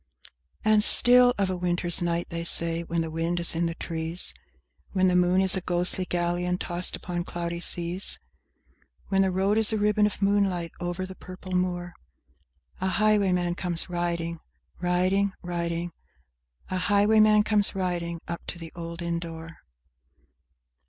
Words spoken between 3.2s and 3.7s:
is in